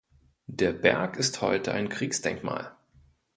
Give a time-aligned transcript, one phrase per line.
[0.47, 2.75] Der Berg ist heute ein Kriegsdenkmal.